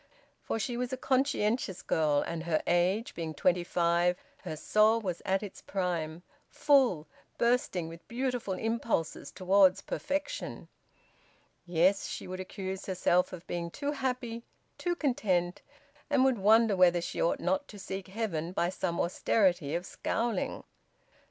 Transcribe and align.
For 0.41 0.57
she 0.57 0.77
was 0.77 0.91
a 0.91 0.97
conscientious 0.97 1.83
girl, 1.83 2.23
and 2.25 2.45
her 2.45 2.63
age 2.65 3.13
being 3.13 3.35
twenty 3.35 3.63
five 3.63 4.17
her 4.39 4.55
soul 4.57 4.99
was 4.99 5.21
at 5.25 5.43
its 5.43 5.61
prime, 5.61 6.23
full, 6.49 7.05
bursting 7.37 7.87
with 7.87 8.07
beautiful 8.07 8.55
impulses 8.55 9.31
towards 9.31 9.83
perfection. 9.83 10.69
Yes, 11.67 12.07
she 12.07 12.27
would 12.27 12.39
accuse 12.39 12.87
herself 12.87 13.31
of 13.31 13.45
being 13.45 13.69
too 13.69 13.91
happy, 13.91 14.41
too 14.79 14.95
content, 14.95 15.61
and 16.09 16.23
would 16.25 16.39
wonder 16.39 16.75
whether 16.75 16.99
she 16.99 17.21
ought 17.21 17.39
not 17.39 17.67
to 17.67 17.77
seek 17.77 18.07
heaven 18.07 18.53
by 18.53 18.69
some 18.69 18.99
austerity 18.99 19.75
of 19.75 19.85
scowling. 19.85 20.63